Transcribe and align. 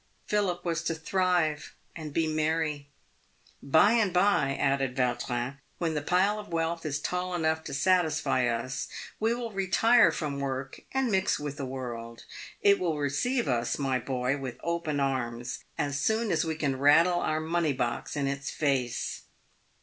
Philip 0.25 0.65
was 0.65 0.81
to 0.85 0.95
thrive 0.95 1.75
and 1.95 2.11
be 2.11 2.25
merry." 2.25 2.89
By 3.77 3.91
and 3.91 4.11
by," 4.11 4.55
added 4.55 4.95
Vautrin," 4.97 5.59
when 5.77 5.93
the 5.93 6.01
pile 6.01 6.39
of 6.39 6.47
wealth 6.47 6.87
is 6.87 6.99
tall 6.99 7.35
enough 7.35 7.63
to 7.65 7.73
satisfy 7.75 8.47
us, 8.47 8.87
we 9.19 9.35
will 9.35 9.51
retire 9.51 10.11
from 10.11 10.39
work 10.39 10.79
and 10.91 11.11
mix 11.11 11.37
with 11.37 11.57
the 11.57 11.67
world. 11.67 12.23
It 12.63 12.79
will 12.79 12.97
receive 12.97 13.47
us, 13.47 13.77
my 13.77 13.99
boy, 13.99 14.37
with 14.39 14.57
open 14.63 14.99
arms, 14.99 15.63
as 15.77 15.99
soon 15.99 16.31
as 16.31 16.43
we 16.43 16.55
can 16.55 16.79
rattle 16.79 17.19
our 17.19 17.39
money 17.39 17.73
box 17.73 18.15
in 18.15 18.25
its 18.25 18.49
face. 18.49 19.21